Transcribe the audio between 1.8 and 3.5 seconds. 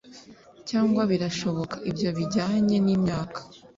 ibyo bijyanye n'imyaka